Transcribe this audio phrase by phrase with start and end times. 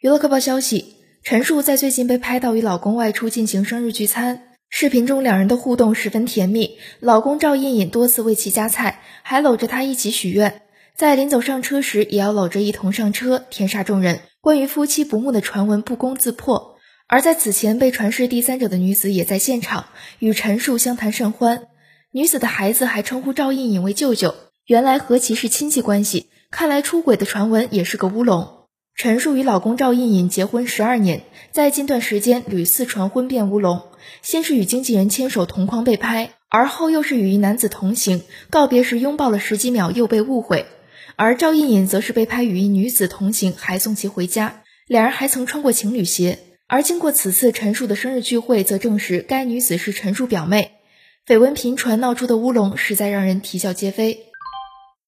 [0.00, 10.62] 娱乐快报消息：陈数在最近被拍到与老公外出进行生日聚餐，视频中两人的互动十分甜蜜，老公赵胤胤多次为其夹菜，还搂着她一起许愿，
[10.96, 14.20] 在临走上车时也要搂着一同上车，天煞众人。
[14.40, 19.84] 关于夫妻不睦的传闻不攻自破，而在此前被传是第三者的女子也在现场
[20.18, 21.64] 与陈数相谈甚欢，
[22.12, 28.59] 女子的孩子还称呼赵胤胤为舅舅，原来和其是亲戚关系，看来出轨的传闻也是个乌龙。
[28.94, 33.80] 陈数与老公赵胤胤结婚十二年，在近段时间屡次传婚变乌龙。
[34.20, 40.66] 先是与经纪人牵手同框被拍，而后又是与一男子同行，告别时拥抱了十几秒又被误会。
[41.16, 46.38] 而赵胤胤则是被拍与一女子同行，还送其回家，两人还曾穿过情侣鞋。
[46.66, 50.72] 而经过此次陈数的生日聚会，则证实该女子是陈数表妹。
[51.26, 54.29] 绯闻频传闹出的乌龙，实在让人啼笑皆非。